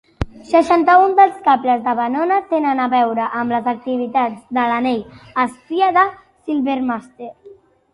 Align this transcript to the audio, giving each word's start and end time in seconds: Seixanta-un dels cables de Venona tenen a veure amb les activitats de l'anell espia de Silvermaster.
Seixanta-un 0.51 1.13
dels 1.19 1.35
cables 1.47 1.83
de 1.89 1.93
Venona 1.99 2.41
tenen 2.55 2.83
a 2.87 2.89
veure 2.95 3.29
amb 3.43 3.57
les 3.57 3.71
activitats 3.75 4.59
de 4.61 4.67
l'anell 4.75 5.01
espia 5.49 5.97
de 6.01 6.11
Silvermaster. 6.13 7.35